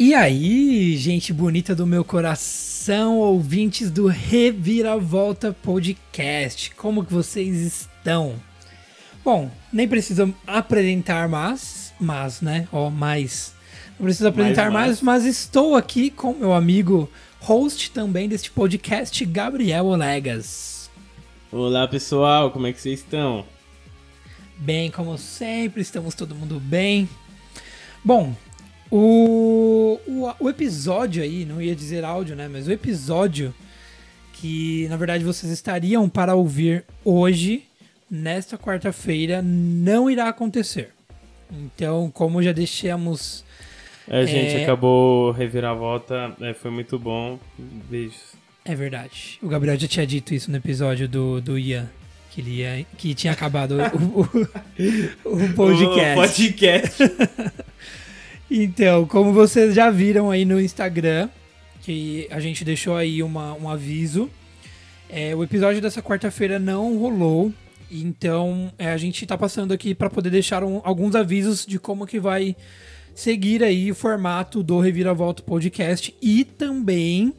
E 0.00 0.14
aí, 0.14 0.96
gente 0.96 1.32
bonita 1.32 1.74
do 1.74 1.84
meu 1.84 2.04
coração, 2.04 3.18
ouvintes 3.18 3.90
do 3.90 4.06
Reviravolta 4.06 5.52
Podcast, 5.52 6.70
como 6.76 7.04
que 7.04 7.12
vocês 7.12 7.56
estão? 7.56 8.36
Bom, 9.24 9.50
nem 9.72 9.88
preciso 9.88 10.32
apresentar 10.46 11.28
mais, 11.28 11.92
mas, 11.98 12.40
né, 12.40 12.68
ó, 12.72 12.90
mais, 12.90 13.52
não 13.98 14.04
preciso 14.04 14.28
apresentar 14.28 14.70
mais, 14.70 15.02
mais, 15.02 15.24
mas 15.24 15.24
estou 15.24 15.74
aqui 15.74 16.10
com 16.10 16.32
meu 16.32 16.52
amigo, 16.52 17.10
host 17.40 17.90
também 17.90 18.28
deste 18.28 18.52
podcast, 18.52 19.24
Gabriel 19.24 19.86
Olegas. 19.86 20.88
Olá 21.50 21.88
pessoal, 21.88 22.52
como 22.52 22.68
é 22.68 22.72
que 22.72 22.80
vocês 22.80 23.00
estão? 23.00 23.44
Bem, 24.58 24.92
como 24.92 25.18
sempre, 25.18 25.82
estamos 25.82 26.14
todo 26.14 26.36
mundo 26.36 26.60
bem. 26.60 27.08
Bom, 28.04 28.32
o, 28.90 30.00
o, 30.06 30.34
o, 30.40 30.48
episódio 30.48 31.22
aí, 31.22 31.44
não 31.44 31.60
ia 31.60 31.74
dizer 31.74 32.04
áudio, 32.04 32.34
né? 32.34 32.48
Mas 32.48 32.66
o 32.66 32.72
episódio 32.72 33.54
que 34.40 34.86
na 34.88 34.96
verdade 34.96 35.24
vocês 35.24 35.52
estariam 35.52 36.08
para 36.08 36.34
ouvir 36.34 36.84
hoje, 37.04 37.64
nesta 38.10 38.56
quarta-feira, 38.56 39.42
não 39.42 40.08
irá 40.10 40.28
acontecer. 40.28 40.90
Então, 41.50 42.10
como 42.12 42.42
já 42.42 42.52
deixamos. 42.52 43.44
É, 44.06 44.24
gente, 44.26 44.56
é... 44.56 44.62
acabou 44.62 45.32
reviravolta, 45.32 46.34
é, 46.40 46.54
foi 46.54 46.70
muito 46.70 46.98
bom. 46.98 47.38
Beijos. 47.58 48.34
É 48.64 48.74
verdade. 48.74 49.38
O 49.42 49.48
Gabriel 49.48 49.78
já 49.78 49.88
tinha 49.88 50.06
dito 50.06 50.34
isso 50.34 50.50
no 50.50 50.56
episódio 50.56 51.08
do, 51.08 51.40
do 51.40 51.58
Ian. 51.58 51.88
Que, 52.30 52.40
ele 52.42 52.58
ia, 52.58 52.86
que 52.96 53.14
tinha 53.14 53.32
acabado 53.32 53.76
o, 53.76 54.20
o, 54.20 55.44
o 55.44 55.52
podcast. 55.56 56.12
O 56.12 56.22
podcast. 56.22 57.02
Então, 58.50 59.06
como 59.06 59.30
vocês 59.32 59.74
já 59.74 59.90
viram 59.90 60.30
aí 60.30 60.46
no 60.46 60.58
Instagram, 60.58 61.28
que 61.82 62.26
a 62.30 62.40
gente 62.40 62.64
deixou 62.64 62.96
aí 62.96 63.22
uma, 63.22 63.52
um 63.52 63.68
aviso, 63.68 64.30
é, 65.08 65.36
o 65.36 65.44
episódio 65.44 65.82
dessa 65.82 66.02
quarta-feira 66.02 66.58
não 66.58 66.96
rolou. 66.96 67.52
Então, 67.90 68.72
é, 68.78 68.88
a 68.88 68.96
gente 68.96 69.22
está 69.22 69.36
passando 69.36 69.72
aqui 69.72 69.94
para 69.94 70.08
poder 70.08 70.30
deixar 70.30 70.64
um, 70.64 70.80
alguns 70.82 71.14
avisos 71.14 71.66
de 71.66 71.78
como 71.78 72.06
que 72.06 72.18
vai 72.18 72.56
seguir 73.14 73.62
aí 73.62 73.90
o 73.90 73.94
formato 73.94 74.62
do 74.62 74.80
Reviravolta 74.80 75.42
Podcast. 75.42 76.14
E 76.20 76.42
também 76.42 77.34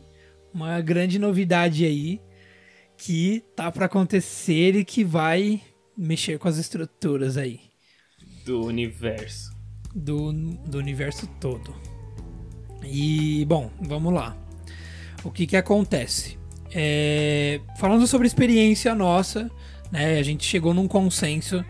uma 0.54 0.80
grande 0.80 1.18
novidade 1.18 1.86
aí 1.86 2.22
que 2.98 3.44
tá 3.56 3.72
para 3.72 3.88
acontecer 3.88 4.76
e 4.76 4.86
que 4.86 5.04
vai 5.04 5.60
mexer 5.98 6.38
com 6.38 6.48
as 6.48 6.58
estruturas 6.58 7.36
aí. 7.36 7.62
Do 8.46 8.64
universo 8.66 9.59
do, 9.94 10.32
do 10.32 10.78
universo 10.78 11.28
todo. 11.40 11.74
E, 12.84 13.46
bom, 13.46 13.70
vamos 13.82 14.14
lá. 14.14 14.38
O 15.24 15.32
que 15.32 15.46
que 15.46 15.58
acontece? 15.58 16.38
É, 16.72 17.60
falando 17.78 18.06
sobre 18.08 18.28
experiência 18.28 18.94
nossa, 18.94 19.50
né, 19.92 20.20
a 20.20 20.24
gente 20.24 20.46
chegou 20.46 20.74
num 20.74 20.88
consenso 20.88 21.64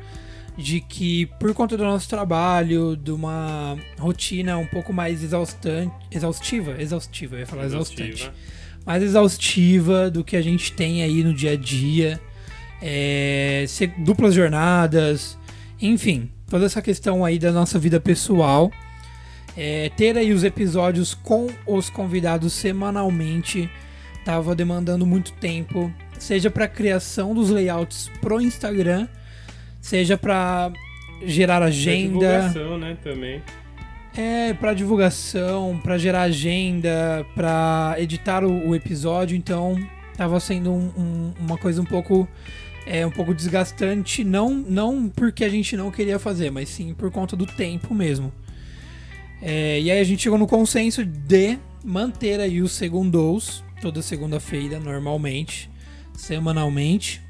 de 0.57 0.81
que 0.81 1.25
por 1.39 1.53
conta 1.53 1.77
do 1.77 1.83
nosso 1.85 2.09
trabalho, 2.09 2.97
de 2.97 3.11
uma 3.11 3.77
rotina 3.97 4.57
um 4.57 4.65
pouco 4.65 4.91
mais 4.91 5.23
exaustante, 5.23 5.93
exaustiva, 6.11 6.75
exaustiva, 6.81 7.35
eu 7.35 7.39
ia 7.39 7.47
falar 7.47 7.65
exaustiva. 7.65 8.09
exaustante, 8.09 8.37
mais 8.85 9.01
exaustiva 9.01 10.11
do 10.11 10.23
que 10.23 10.35
a 10.35 10.41
gente 10.41 10.73
tem 10.73 11.01
aí 11.01 11.23
no 11.23 11.33
dia 11.33 11.51
a 11.51 11.55
dia, 11.55 12.19
é, 12.81 13.65
duplas 13.99 14.33
jornadas, 14.33 15.37
enfim, 15.81 16.29
toda 16.49 16.65
essa 16.65 16.81
questão 16.81 17.23
aí 17.23 17.37
da 17.37 17.51
nossa 17.51 17.77
vida 17.77 17.99
pessoal. 17.99 18.71
É, 19.55 19.89
ter 19.95 20.17
aí 20.17 20.31
os 20.31 20.43
episódios 20.43 21.13
com 21.13 21.47
os 21.65 21.89
convidados 21.89 22.53
semanalmente 22.53 23.69
estava 24.17 24.55
demandando 24.55 25.05
muito 25.05 25.31
tempo, 25.33 25.91
seja 26.17 26.49
para 26.51 26.67
criação 26.67 27.33
dos 27.33 27.49
layouts 27.49 28.11
pro 28.21 28.39
Instagram, 28.39 29.07
seja 29.81 30.17
para 30.17 30.71
gerar 31.25 31.63
agenda, 31.63 32.19
pra 32.19 32.39
divulgação, 32.47 32.77
né, 32.77 32.97
também. 33.03 33.41
É, 34.15 34.53
para 34.53 34.73
divulgação, 34.73 35.79
para 35.81 35.97
gerar 35.97 36.23
agenda, 36.23 37.25
para 37.35 37.95
editar 37.97 38.43
o, 38.43 38.69
o, 38.69 38.75
episódio, 38.75 39.35
então 39.35 39.75
tava 40.15 40.39
sendo 40.39 40.71
um, 40.71 40.91
um, 40.97 41.33
uma 41.39 41.57
coisa 41.57 41.81
um 41.81 41.85
pouco 41.85 42.27
é 42.85 43.05
um 43.05 43.11
pouco 43.11 43.33
desgastante, 43.33 44.23
não, 44.23 44.49
não 44.51 45.09
porque 45.09 45.43
a 45.43 45.49
gente 45.49 45.75
não 45.77 45.91
queria 45.91 46.17
fazer, 46.17 46.51
mas 46.51 46.69
sim 46.69 46.93
por 46.93 47.11
conta 47.11 47.35
do 47.35 47.45
tempo 47.45 47.93
mesmo. 47.93 48.31
É, 49.41 49.79
e 49.79 49.89
aí 49.89 49.99
a 49.99 50.03
gente 50.03 50.23
chegou 50.23 50.37
no 50.37 50.47
consenso 50.47 51.05
de 51.05 51.57
manter 51.83 52.39
aí 52.39 52.61
os 52.61 52.73
segundos 52.73 53.63
toda 53.81 54.01
segunda-feira, 54.01 54.79
normalmente, 54.79 55.69
semanalmente, 56.13 57.21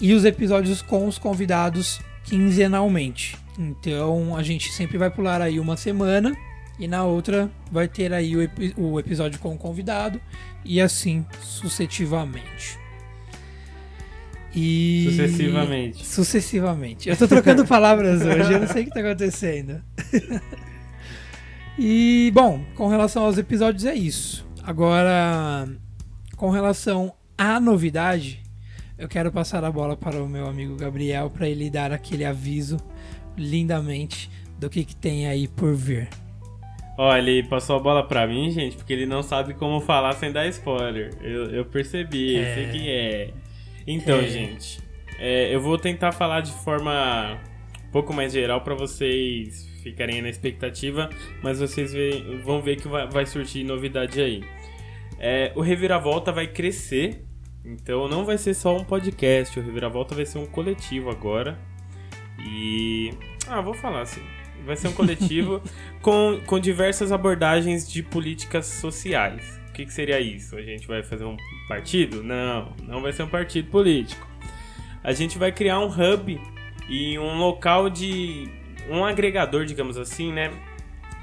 e 0.00 0.12
os 0.12 0.24
episódios 0.24 0.82
com 0.82 1.06
os 1.06 1.18
convidados 1.18 2.00
quinzenalmente. 2.24 3.36
Então 3.58 4.36
a 4.36 4.42
gente 4.42 4.72
sempre 4.72 4.98
vai 4.98 5.10
pular 5.10 5.40
aí 5.40 5.58
uma 5.58 5.76
semana 5.76 6.36
e 6.78 6.88
na 6.88 7.04
outra 7.04 7.50
vai 7.70 7.88
ter 7.88 8.12
aí 8.12 8.36
o, 8.36 8.50
o 8.76 9.00
episódio 9.00 9.38
com 9.38 9.54
o 9.54 9.58
convidado 9.58 10.20
e 10.64 10.80
assim 10.80 11.24
sucessivamente. 11.40 12.83
E... 14.54 15.06
Sucessivamente. 15.10 16.06
Sucessivamente. 16.06 17.08
Eu 17.08 17.16
tô 17.16 17.26
trocando 17.26 17.64
palavras 17.66 18.22
hoje, 18.22 18.52
eu 18.52 18.60
não 18.60 18.68
sei 18.68 18.82
o 18.82 18.86
que 18.86 18.92
tá 18.92 19.00
acontecendo. 19.00 19.82
e, 21.78 22.30
bom, 22.34 22.64
com 22.74 22.88
relação 22.88 23.24
aos 23.24 23.36
episódios 23.36 23.84
é 23.84 23.94
isso. 23.94 24.46
Agora, 24.62 25.68
com 26.36 26.50
relação 26.50 27.12
à 27.36 27.58
novidade, 27.58 28.42
eu 28.96 29.08
quero 29.08 29.32
passar 29.32 29.64
a 29.64 29.70
bola 29.70 29.96
para 29.96 30.22
o 30.22 30.28
meu 30.28 30.46
amigo 30.46 30.76
Gabriel 30.76 31.28
para 31.30 31.48
ele 31.48 31.68
dar 31.68 31.92
aquele 31.92 32.24
aviso 32.24 32.76
lindamente 33.36 34.30
do 34.58 34.70
que, 34.70 34.84
que 34.84 34.94
tem 34.94 35.26
aí 35.26 35.48
por 35.48 35.74
vir. 35.74 36.08
Olha, 36.96 37.28
ele 37.28 37.42
passou 37.48 37.76
a 37.76 37.80
bola 37.80 38.06
pra 38.06 38.24
mim, 38.26 38.50
gente, 38.50 38.76
porque 38.76 38.92
ele 38.92 39.04
não 39.04 39.20
sabe 39.22 39.52
como 39.54 39.80
falar 39.80 40.12
sem 40.12 40.30
dar 40.30 40.46
spoiler. 40.46 41.12
Eu, 41.20 41.50
eu 41.50 41.64
percebi, 41.64 42.36
é... 42.36 42.54
sei 42.54 42.68
que 42.68 42.88
é. 42.88 43.30
Então, 43.86 44.18
é. 44.18 44.26
gente, 44.26 44.80
é, 45.18 45.54
eu 45.54 45.60
vou 45.60 45.78
tentar 45.78 46.12
falar 46.12 46.40
de 46.40 46.52
forma 46.52 47.38
um 47.86 47.90
pouco 47.90 48.12
mais 48.12 48.32
geral 48.32 48.60
para 48.62 48.74
vocês 48.74 49.68
ficarem 49.82 50.22
na 50.22 50.28
expectativa, 50.28 51.10
mas 51.42 51.60
vocês 51.60 51.92
vão 52.42 52.62
ver 52.62 52.76
que 52.76 52.88
vai, 52.88 53.06
vai 53.06 53.26
surgir 53.26 53.64
novidade 53.64 54.20
aí. 54.20 54.42
É, 55.18 55.52
o 55.54 55.60
Reviravolta 55.60 56.32
vai 56.32 56.46
crescer, 56.46 57.22
então 57.64 58.08
não 58.08 58.24
vai 58.24 58.38
ser 58.38 58.54
só 58.54 58.76
um 58.76 58.84
podcast, 58.84 59.58
o 59.58 59.62
Reviravolta 59.62 60.14
vai 60.14 60.26
ser 60.26 60.38
um 60.38 60.46
coletivo 60.46 61.10
agora. 61.10 61.58
E. 62.40 63.12
Ah, 63.46 63.60
vou 63.60 63.74
falar 63.74 64.02
assim. 64.02 64.22
Vai 64.64 64.76
ser 64.76 64.88
um 64.88 64.92
coletivo 64.92 65.62
com, 66.00 66.40
com 66.46 66.58
diversas 66.58 67.12
abordagens 67.12 67.88
de 67.88 68.02
políticas 68.02 68.66
sociais 68.66 69.63
que, 69.74 69.84
que 69.84 69.92
seria 69.92 70.20
isso? 70.20 70.56
A 70.56 70.62
gente 70.62 70.86
vai 70.86 71.02
fazer 71.02 71.24
um 71.24 71.36
partido? 71.68 72.22
Não, 72.22 72.72
não 72.84 73.02
vai 73.02 73.12
ser 73.12 73.24
um 73.24 73.28
partido 73.28 73.68
político. 73.70 74.26
A 75.02 75.12
gente 75.12 75.36
vai 75.36 75.52
criar 75.52 75.80
um 75.80 75.88
hub 75.88 76.40
e 76.88 77.18
um 77.18 77.36
local 77.38 77.90
de. 77.90 78.48
um 78.88 79.04
agregador, 79.04 79.66
digamos 79.66 79.98
assim, 79.98 80.32
né? 80.32 80.50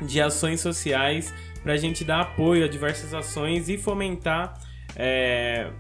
De 0.02 0.22
ações 0.22 0.60
sociais 0.60 1.34
para 1.64 1.74
a 1.74 1.78
gente 1.78 2.04
dar 2.04 2.22
apoio 2.22 2.66
a 2.66 2.68
diversas 2.68 3.14
ações 3.14 3.70
e 3.70 3.78
fomentar. 3.78 4.60
É, 4.96 5.72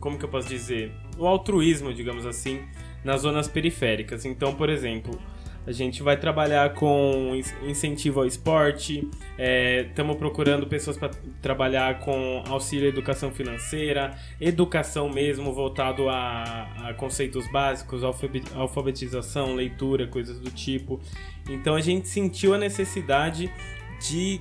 como 0.00 0.18
que 0.18 0.24
eu 0.24 0.28
posso 0.28 0.48
dizer? 0.48 0.92
O 1.18 1.26
altruísmo, 1.26 1.92
digamos 1.92 2.24
assim, 2.24 2.62
nas 3.04 3.20
zonas 3.20 3.46
periféricas. 3.46 4.24
Então, 4.24 4.54
por 4.54 4.70
exemplo, 4.70 5.20
a 5.68 5.72
gente 5.72 6.02
vai 6.02 6.16
trabalhar 6.16 6.72
com 6.72 7.38
incentivo 7.62 8.20
ao 8.20 8.26
esporte, 8.26 9.06
estamos 9.86 10.16
é, 10.16 10.18
procurando 10.18 10.66
pessoas 10.66 10.96
para 10.96 11.10
trabalhar 11.42 11.98
com 11.98 12.42
auxílio 12.48 12.86
à 12.86 12.88
educação 12.88 13.30
financeira, 13.30 14.16
educação 14.40 15.10
mesmo 15.10 15.52
voltado 15.52 16.08
a, 16.08 16.88
a 16.88 16.94
conceitos 16.94 17.46
básicos, 17.52 18.02
alfabetização, 18.54 19.54
leitura, 19.54 20.06
coisas 20.06 20.40
do 20.40 20.50
tipo. 20.50 21.00
Então 21.50 21.74
a 21.74 21.82
gente 21.82 22.08
sentiu 22.08 22.54
a 22.54 22.58
necessidade 22.58 23.52
de 24.08 24.40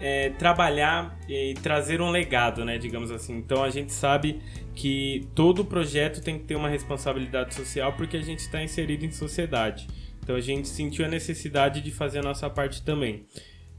é, 0.00 0.30
trabalhar 0.30 1.18
e 1.28 1.54
trazer 1.54 2.00
um 2.00 2.10
legado, 2.10 2.64
né, 2.64 2.78
digamos 2.78 3.10
assim. 3.10 3.36
Então 3.36 3.64
a 3.64 3.70
gente 3.70 3.92
sabe 3.92 4.40
que 4.76 5.26
todo 5.34 5.64
projeto 5.64 6.22
tem 6.22 6.38
que 6.38 6.44
ter 6.44 6.54
uma 6.54 6.68
responsabilidade 6.68 7.52
social 7.52 7.92
porque 7.94 8.16
a 8.16 8.22
gente 8.22 8.38
está 8.38 8.62
inserido 8.62 9.04
em 9.04 9.10
sociedade. 9.10 9.88
Então 10.28 10.36
a 10.36 10.42
gente 10.42 10.68
sentiu 10.68 11.06
a 11.06 11.08
necessidade 11.08 11.80
de 11.80 11.90
fazer 11.90 12.18
a 12.18 12.22
nossa 12.22 12.50
parte 12.50 12.82
também. 12.82 13.24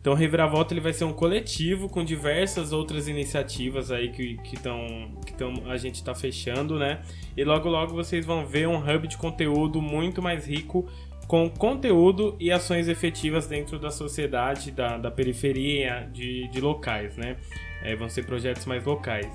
Então 0.01 0.13
o 0.13 0.15
Reviravolta 0.15 0.73
ele 0.73 0.81
vai 0.81 0.93
ser 0.93 1.03
um 1.03 1.13
coletivo 1.13 1.87
com 1.87 2.03
diversas 2.03 2.73
outras 2.73 3.07
iniciativas 3.07 3.91
aí 3.91 4.09
que 4.09 4.35
que 4.37 4.57
que 4.57 5.43
a 5.69 5.77
gente 5.77 5.95
está 5.97 6.15
fechando, 6.15 6.79
né? 6.79 7.03
E 7.37 7.43
logo 7.43 7.69
logo 7.69 7.93
vocês 7.93 8.25
vão 8.25 8.47
ver 8.47 8.67
um 8.67 8.77
hub 8.77 9.07
de 9.07 9.15
conteúdo 9.15 9.79
muito 9.79 10.23
mais 10.23 10.47
rico 10.47 10.89
com 11.27 11.47
conteúdo 11.47 12.35
e 12.39 12.51
ações 12.51 12.87
efetivas 12.87 13.45
dentro 13.45 13.77
da 13.77 13.91
sociedade, 13.91 14.71
da, 14.71 14.97
da 14.97 15.11
periferia, 15.11 16.09
de, 16.11 16.47
de 16.47 16.59
locais, 16.59 17.15
né? 17.15 17.37
É, 17.83 17.95
vão 17.95 18.09
ser 18.09 18.25
projetos 18.25 18.65
mais 18.65 18.83
locais. 18.83 19.31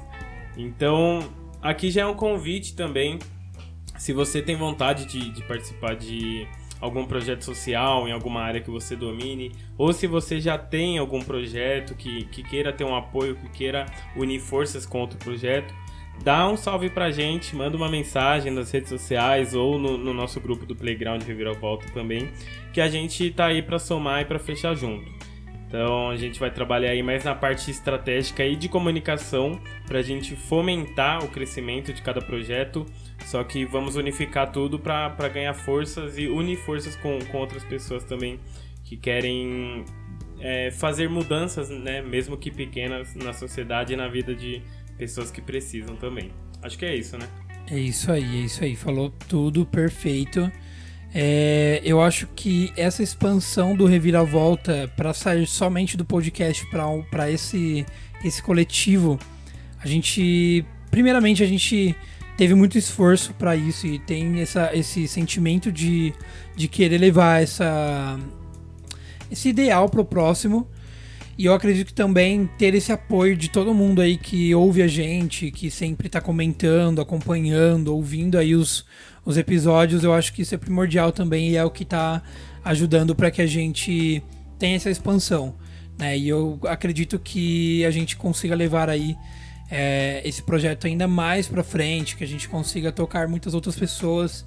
Então, 0.57 1.21
aqui 1.63 1.93
já 1.93 2.01
é 2.03 2.07
um 2.07 2.17
convite 2.17 2.75
também, 2.75 3.21
se 3.97 4.13
você 4.13 4.43
tem 4.43 4.57
vontade 4.57 5.05
de, 5.05 5.31
de 5.31 5.45
participar 5.45 5.95
de 5.95 6.49
algum 6.85 7.07
projeto 7.07 7.43
social 7.43 8.07
em 8.07 8.13
alguma 8.13 8.43
área 8.43 8.61
que 8.61 8.71
você 8.71 8.95
domine, 8.95 9.53
ou 9.79 9.91
se 9.91 10.07
você 10.07 10.39
já 10.39 10.59
tem 10.59 10.99
algum 10.99 11.21
projeto 11.21 11.95
que, 11.95 12.27
que 12.27 12.43
queira 12.43 12.75
ter 12.75 12.85
um 12.85 12.95
apoio, 12.95 13.37
que 13.37 13.49
queira 13.49 13.87
unir 14.15 14.39
forças 14.39 14.85
com 14.85 15.01
outro 15.01 15.19
projeto, 15.19 15.75
dá 16.23 16.47
um 16.47 16.59
salve 16.59 16.91
pra 16.91 17.11
gente, 17.11 17.57
manda 17.57 17.75
uma 17.75 17.89
mensagem 17.89 18.53
nas 18.53 18.71
redes 18.71 18.91
sociais 18.91 19.55
ou 19.55 19.79
no, 19.79 19.97
no 19.97 20.13
nosso 20.13 20.39
grupo 20.39 20.67
do 20.67 20.77
Playground 20.77 21.23
Reviravolta 21.23 21.87
também, 21.95 22.31
que 22.71 22.83
a 22.83 22.89
gente 22.89 23.31
tá 23.31 23.47
aí 23.47 23.63
para 23.63 23.79
somar 23.79 24.21
e 24.21 24.27
para 24.27 24.39
fechar 24.39 24.75
junto. 24.75 25.14
Então 25.75 26.09
a 26.09 26.17
gente 26.17 26.39
vai 26.39 26.53
trabalhar 26.53 26.91
aí 26.91 27.03
mais 27.03 27.25
na 27.25 27.35
parte 27.35 27.69
estratégica 27.69 28.47
e 28.47 28.55
de 28.55 28.69
comunicação 28.69 29.61
para 29.89 29.99
a 29.99 30.03
gente 30.03 30.37
fomentar 30.37 31.25
o 31.25 31.27
crescimento 31.27 31.93
de 31.93 32.01
cada 32.01 32.23
projeto. 32.23 32.87
Só 33.25 33.43
que 33.43 33.65
vamos 33.65 33.97
unificar 33.97 34.53
tudo 34.53 34.79
para 34.79 35.29
ganhar 35.29 35.53
forças 35.53 36.17
e 36.17 36.29
unir 36.29 36.59
forças 36.59 36.95
com, 36.95 37.19
com 37.25 37.39
outras 37.39 37.65
pessoas 37.65 38.05
também 38.05 38.39
que 38.85 38.97
querem 38.97 39.85
é, 40.39 40.71
fazer 40.71 41.09
mudanças, 41.09 41.69
né, 41.71 42.01
mesmo 42.01 42.37
que 42.37 42.53
pequenas, 42.53 43.13
na 43.17 43.33
sociedade 43.33 43.95
e 43.95 43.97
na 43.97 44.07
vida 44.07 44.33
de 44.33 44.63
pessoas 44.97 45.29
que 45.29 45.43
precisam 45.43 45.97
também. 45.97 46.31
Acho 46.63 46.79
que 46.79 46.85
é 46.85 46.95
isso, 46.95 47.19
né? 47.19 47.29
É 47.69 47.77
isso 47.77 48.13
aí, 48.13 48.43
é 48.43 48.45
isso 48.45 48.63
aí. 48.63 48.77
Falou 48.77 49.11
tudo 49.11 49.67
perfeito. 49.67 50.53
É, 51.17 51.81
eu 51.85 52.03
acho 52.03 52.27
que 52.35 52.73
essa 52.77 53.01
expansão 53.01 53.77
do 53.77 53.87
Reviravolta 53.87 54.91
para 54.97 55.15
sair 55.15 55.47
somente 55.47 55.97
do 55.97 56.05
podcast 56.05 56.67
para 57.09 57.31
esse, 57.31 57.87
esse 58.25 58.43
coletivo, 58.43 59.19
a 59.81 59.87
gente. 59.87 60.67
Primeiramente, 60.91 61.43
a 61.43 61.47
gente 61.47 61.95
teve 62.37 62.55
muito 62.55 62.77
esforço 62.77 63.33
para 63.35 63.55
isso 63.55 63.87
e 63.87 64.01
tem 64.01 64.41
essa, 64.41 64.71
esse 64.75 65.07
sentimento 65.07 65.71
de, 65.71 66.13
de 66.57 66.67
querer 66.67 66.99
levar 66.99 67.43
essa, 67.43 68.19
esse 69.31 69.51
ideal 69.51 69.89
pro 69.89 70.05
próximo. 70.05 70.69
E 71.37 71.47
eu 71.47 71.55
acredito 71.55 71.89
que 71.89 71.95
também 71.95 72.49
ter 72.59 72.75
esse 72.75 72.93
apoio 72.93 73.37
de 73.37 73.51
todo 73.51 73.75
mundo 73.75 74.01
aí 74.01 74.17
que 74.17 74.55
ouve 74.55 74.83
a 74.83 74.87
gente, 74.87 75.51
que 75.51 75.69
sempre 75.69 76.07
está 76.07 76.21
comentando, 76.21 77.01
acompanhando, 77.01 77.93
ouvindo 77.93 78.39
aí 78.39 78.55
os, 78.55 78.85
os 79.25 79.37
episódios, 79.37 80.05
eu 80.05 80.13
acho 80.13 80.33
que 80.33 80.43
isso 80.43 80.55
é 80.55 80.59
primordial 80.59 81.13
também 81.13 81.51
e 81.51 81.57
é 81.57 81.65
o 81.65 81.71
que 81.71 81.83
está 81.83 82.23
ajudando 82.65 83.15
para 83.15 83.31
que 83.31 83.41
a 83.41 83.47
gente 83.47 84.23
tenha 84.59 84.77
essa 84.77 84.91
expansão. 84.91 85.55
Né? 85.99 86.19
E 86.19 86.29
eu 86.29 86.59
acredito 86.65 87.19
que 87.19 87.85
a 87.85 87.91
gente 87.91 88.17
consiga 88.17 88.55
levar 88.55 88.89
aí 88.89 89.17
é, 89.71 90.21
esse 90.25 90.43
projeto 90.43 90.87
ainda 90.87 91.07
mais 91.07 91.47
para 91.47 91.63
frente, 91.63 92.17
que 92.17 92.25
a 92.25 92.27
gente 92.27 92.49
consiga 92.49 92.93
tocar 92.93 93.29
muitas 93.29 93.55
outras 93.55 93.77
pessoas. 93.77 94.45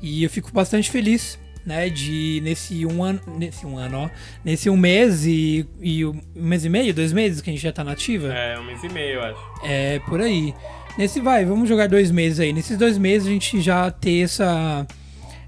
E 0.00 0.22
eu 0.22 0.30
fico 0.30 0.52
bastante 0.52 0.90
feliz 0.90 1.38
né, 1.64 1.88
de 1.88 2.40
nesse 2.44 2.84
um 2.84 3.02
ano, 3.02 3.20
nesse 3.38 3.64
um 3.66 3.78
ano, 3.78 3.98
ó, 3.98 4.10
nesse 4.44 4.68
um 4.68 4.76
mês 4.76 5.24
e, 5.24 5.66
e 5.80 6.04
um 6.04 6.20
mês 6.34 6.64
e 6.64 6.68
meio, 6.68 6.92
dois 6.92 7.12
meses 7.12 7.40
que 7.40 7.50
a 7.50 7.52
gente 7.52 7.62
já 7.62 7.72
tá 7.72 7.82
nativa. 7.82 8.32
É, 8.32 8.58
um 8.58 8.64
mês 8.64 8.82
e 8.82 8.88
meio, 8.88 9.14
eu 9.14 9.22
acho. 9.22 9.40
É, 9.64 9.98
por 10.00 10.20
aí. 10.20 10.54
Nesse 10.96 11.20
vai, 11.20 11.44
vamos 11.44 11.68
jogar 11.68 11.88
dois 11.88 12.10
meses 12.10 12.38
aí. 12.38 12.52
Nesses 12.52 12.78
dois 12.78 12.96
meses 12.96 13.26
a 13.26 13.30
gente 13.30 13.60
já 13.60 13.90
ter 13.90 14.20
essa, 14.20 14.86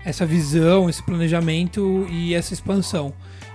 essa 0.05 0.27
visão, 0.27 0.91
esse 0.91 1.03
planejamento 1.03 2.07
e 2.11 2.35
essa 2.35 2.53
expansão. 2.53 3.15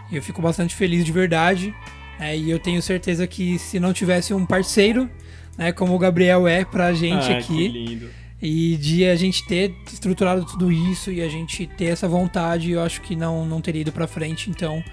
E 0.09 0.15
eu 0.15 0.21
fico 0.21 0.41
bastante 0.41 0.73
feliz 0.73 1.03
de 1.03 1.11
verdade. 1.11 1.73
É, 2.17 2.37
e 2.37 2.49
eu 2.49 2.59
tenho 2.59 2.81
certeza 2.81 3.27
que 3.27 3.59
se 3.59 3.79
não 3.79 3.91
tivesse 3.91 4.33
um 4.33 4.45
parceiro, 4.45 5.09
né, 5.57 5.71
como 5.71 5.93
o 5.93 5.99
Gabriel 5.99 6.47
é 6.47 6.63
pra 6.63 6.93
gente 6.93 7.31
ah, 7.31 7.37
aqui. 7.37 7.69
Que 7.69 7.85
lindo. 7.85 8.09
E 8.41 8.77
de 8.77 9.05
a 9.05 9.15
gente 9.15 9.45
ter 9.45 9.75
estruturado 9.91 10.45
tudo 10.45 10.71
isso 10.71 11.11
e 11.11 11.21
a 11.21 11.29
gente 11.29 11.67
ter 11.67 11.85
essa 11.85 12.07
vontade, 12.07 12.71
eu 12.71 12.81
acho 12.81 13.01
que 13.01 13.15
não, 13.15 13.45
não 13.45 13.61
teria 13.61 13.81
ido 13.81 13.91
pra 13.91 14.07
frente. 14.07 14.49
Então, 14.49 14.83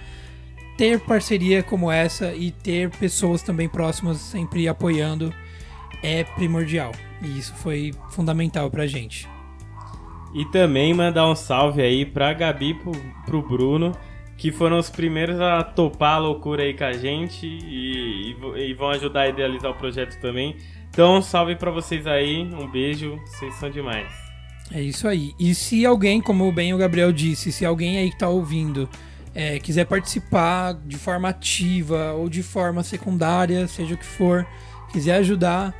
ter 0.76 1.00
parceria 1.00 1.62
como 1.62 1.90
essa 1.90 2.34
e 2.34 2.50
ter 2.50 2.90
pessoas 2.90 3.40
também 3.40 3.68
próximas 3.68 4.18
sempre 4.18 4.68
apoiando 4.68 5.32
é 6.02 6.24
primordial. 6.24 6.92
E 7.22 7.38
isso 7.38 7.54
foi 7.56 7.92
fundamental 8.10 8.70
pra 8.70 8.86
gente. 8.86 9.28
E 10.34 10.44
também 10.46 10.92
mandar 10.92 11.28
um 11.28 11.34
salve 11.34 11.82
aí 11.82 12.04
pra 12.04 12.32
Gabi 12.32 12.74
pro, 12.74 12.92
pro 13.24 13.42
Bruno, 13.42 13.92
que 14.36 14.52
foram 14.52 14.78
os 14.78 14.90
primeiros 14.90 15.40
a 15.40 15.62
topar 15.62 16.14
a 16.14 16.18
loucura 16.18 16.62
aí 16.62 16.74
com 16.74 16.84
a 16.84 16.92
gente 16.92 17.46
e, 17.46 18.32
e, 18.32 18.70
e 18.70 18.74
vão 18.74 18.90
ajudar 18.90 19.22
a 19.22 19.28
idealizar 19.28 19.70
o 19.70 19.74
projeto 19.74 20.20
também. 20.20 20.56
Então, 20.90 21.20
salve 21.22 21.56
para 21.56 21.70
vocês 21.70 22.06
aí, 22.06 22.42
um 22.42 22.70
beijo, 22.70 23.18
vocês 23.26 23.54
são 23.54 23.70
demais. 23.70 24.08
É 24.72 24.82
isso 24.82 25.08
aí. 25.08 25.32
E 25.38 25.54
se 25.54 25.86
alguém, 25.86 26.20
como 26.20 26.50
bem 26.52 26.74
o 26.74 26.78
Gabriel 26.78 27.12
disse, 27.12 27.50
se 27.50 27.64
alguém 27.64 27.98
aí 27.98 28.10
que 28.10 28.18
tá 28.18 28.28
ouvindo 28.28 28.88
é, 29.34 29.58
quiser 29.58 29.86
participar 29.86 30.74
de 30.74 30.96
forma 30.96 31.28
ativa 31.28 32.12
ou 32.12 32.28
de 32.28 32.42
forma 32.42 32.82
secundária, 32.82 33.66
seja 33.66 33.94
o 33.94 33.98
que 33.98 34.04
for, 34.04 34.46
quiser 34.92 35.16
ajudar, 35.16 35.74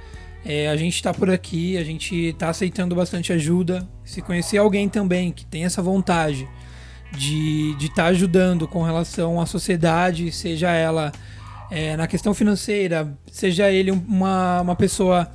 é, 0.44 0.69
a 0.69 0.76
gente 0.76 0.94
está 0.94 1.12
por 1.12 1.31
aqui, 1.31 1.76
a 1.76 1.84
gente 1.84 2.14
está 2.14 2.49
aceitando 2.49 2.94
bastante 2.94 3.32
ajuda. 3.32 3.88
Se 4.05 4.22
conhecer 4.22 4.58
alguém 4.58 4.88
também 4.88 5.32
que 5.32 5.44
tem 5.44 5.64
essa 5.64 5.82
vontade 5.82 6.49
de 7.12 7.70
estar 7.72 7.78
de 7.78 7.94
tá 7.94 8.05
ajudando 8.06 8.69
com 8.69 8.82
relação 8.82 9.40
à 9.40 9.46
sociedade, 9.46 10.31
seja 10.31 10.70
ela 10.70 11.12
é, 11.70 11.96
na 11.96 12.06
questão 12.06 12.32
financeira, 12.32 13.16
seja 13.31 13.70
ele 13.70 13.90
uma, 13.90 14.60
uma 14.60 14.76
pessoa 14.76 15.31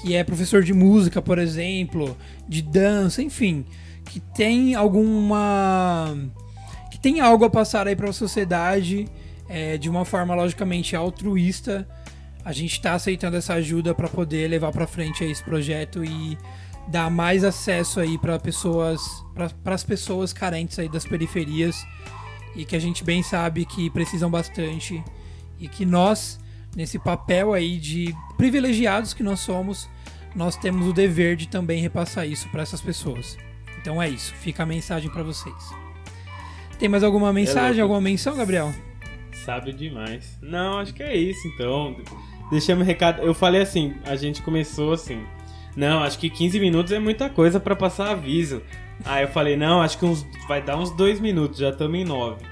que 0.00 0.14
é 0.14 0.24
professor 0.24 0.62
de 0.62 0.72
música, 0.72 1.22
por 1.22 1.38
exemplo, 1.38 2.16
de 2.48 2.62
dança, 2.62 3.22
enfim, 3.22 3.64
que 4.04 4.20
tem 4.20 4.74
alguma. 4.74 6.16
que 6.90 6.98
tem 6.98 7.20
algo 7.20 7.44
a 7.44 7.50
passar 7.50 7.86
aí 7.86 7.96
para 7.96 8.10
a 8.10 8.12
sociedade 8.12 9.06
é, 9.48 9.78
de 9.78 9.88
uma 9.88 10.04
forma 10.04 10.34
logicamente 10.34 10.96
altruísta 10.96 11.86
a 12.44 12.52
gente 12.52 12.72
está 12.72 12.94
aceitando 12.94 13.36
essa 13.36 13.54
ajuda 13.54 13.94
para 13.94 14.08
poder 14.08 14.48
levar 14.48 14.72
para 14.72 14.86
frente 14.86 15.24
esse 15.24 15.42
projeto 15.42 16.04
e 16.04 16.36
dar 16.88 17.10
mais 17.10 17.44
acesso 17.44 18.00
aí 18.00 18.18
para 18.18 18.38
pessoas, 18.38 19.00
para 19.34 19.74
as 19.74 19.84
pessoas 19.84 20.32
carentes 20.32 20.78
aí 20.78 20.88
das 20.88 21.04
periferias 21.04 21.86
e 22.56 22.64
que 22.64 22.74
a 22.74 22.80
gente 22.80 23.04
bem 23.04 23.22
sabe 23.22 23.64
que 23.64 23.88
precisam 23.90 24.30
bastante 24.30 25.02
e 25.58 25.68
que 25.68 25.86
nós 25.86 26.40
nesse 26.74 26.98
papel 26.98 27.52
aí 27.52 27.78
de 27.78 28.14
privilegiados 28.36 29.14
que 29.14 29.22
nós 29.22 29.40
somos, 29.40 29.88
nós 30.34 30.56
temos 30.56 30.86
o 30.88 30.92
dever 30.92 31.36
de 31.36 31.46
também 31.46 31.80
repassar 31.80 32.26
isso 32.26 32.48
para 32.48 32.62
essas 32.62 32.80
pessoas. 32.80 33.36
Então 33.80 34.00
é 34.00 34.08
isso, 34.08 34.34
fica 34.34 34.62
a 34.62 34.66
mensagem 34.66 35.10
para 35.10 35.22
vocês. 35.22 35.54
Tem 36.78 36.88
mais 36.88 37.04
alguma 37.04 37.32
mensagem, 37.32 37.80
alguma 37.80 38.00
menção, 38.00 38.36
Gabriel? 38.36 38.72
Sabe 39.32 39.72
demais. 39.72 40.38
Não, 40.40 40.78
acho 40.78 40.94
que 40.94 41.02
é 41.02 41.16
isso 41.16 41.46
então. 41.48 41.96
Deixamos 42.50 42.86
recado. 42.86 43.22
Eu 43.22 43.34
falei 43.34 43.62
assim, 43.62 43.94
a 44.04 44.14
gente 44.14 44.42
começou 44.42 44.92
assim. 44.92 45.24
Não, 45.76 46.02
acho 46.02 46.18
que 46.18 46.28
15 46.28 46.60
minutos 46.60 46.92
é 46.92 46.98
muita 46.98 47.30
coisa 47.30 47.58
para 47.58 47.74
passar 47.74 48.10
aviso. 48.10 48.62
Aí 49.04 49.24
eu 49.24 49.28
falei, 49.28 49.56
não, 49.56 49.80
acho 49.80 49.98
que 49.98 50.04
uns, 50.04 50.26
vai 50.46 50.62
dar 50.62 50.76
uns 50.76 50.90
2 50.90 51.18
minutos, 51.18 51.58
já 51.58 51.70
estamos 51.70 51.98
em 51.98 52.04
9. 52.04 52.44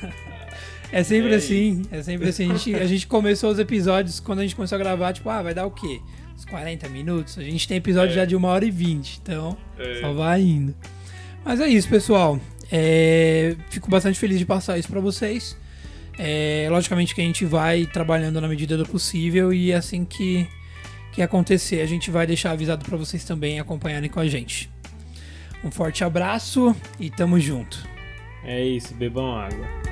é 0.92 1.02
sempre 1.02 1.32
é 1.32 1.36
assim, 1.36 1.80
isso. 1.80 1.88
é 1.92 2.02
sempre 2.02 2.28
assim. 2.28 2.50
A 2.50 2.54
gente, 2.54 2.74
a 2.74 2.86
gente 2.86 3.06
começou 3.06 3.50
os 3.50 3.58
episódios, 3.58 4.20
quando 4.20 4.40
a 4.40 4.42
gente 4.42 4.56
começou 4.56 4.76
a 4.76 4.78
gravar, 4.78 5.12
tipo, 5.12 5.30
ah, 5.30 5.42
vai 5.42 5.54
dar 5.54 5.64
o 5.64 5.70
quê? 5.70 6.00
Uns 6.34 6.44
40 6.44 6.88
minutos? 6.88 7.38
A 7.38 7.42
gente 7.42 7.66
tem 7.66 7.76
episódio 7.76 8.12
é. 8.12 8.16
já 8.16 8.24
de 8.24 8.36
1 8.36 8.44
hora 8.44 8.64
e 8.64 8.70
20, 8.70 9.20
então 9.22 9.56
é. 9.78 10.00
só 10.00 10.12
vai 10.12 10.42
indo. 10.42 10.74
Mas 11.44 11.60
é 11.60 11.68
isso, 11.68 11.88
pessoal. 11.88 12.38
É, 12.70 13.56
fico 13.70 13.90
bastante 13.90 14.18
feliz 14.18 14.38
de 14.38 14.44
passar 14.44 14.76
isso 14.78 14.88
para 14.88 15.00
vocês. 15.00 15.56
É, 16.22 16.68
logicamente 16.68 17.14
que 17.14 17.20
a 17.22 17.24
gente 17.24 17.46
vai 17.46 17.86
trabalhando 17.86 18.42
na 18.42 18.46
medida 18.46 18.76
do 18.76 18.84
possível 18.84 19.54
e 19.54 19.72
assim 19.72 20.04
que, 20.04 20.46
que 21.12 21.22
acontecer, 21.22 21.80
a 21.80 21.86
gente 21.86 22.10
vai 22.10 22.26
deixar 22.26 22.50
avisado 22.50 22.84
para 22.84 22.98
vocês 22.98 23.24
também 23.24 23.58
acompanharem 23.58 24.10
com 24.10 24.20
a 24.20 24.28
gente. 24.28 24.70
Um 25.64 25.70
forte 25.70 26.04
abraço 26.04 26.76
e 26.98 27.08
tamo 27.08 27.40
junto. 27.40 27.88
É 28.44 28.62
isso, 28.62 28.94
bebam 28.94 29.34
água. 29.34 29.89